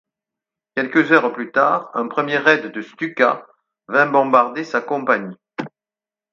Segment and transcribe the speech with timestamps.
[0.73, 3.45] Quelques heures plus tard, un premier raid de Stukas
[3.87, 5.35] vint bombarder sa compagnie.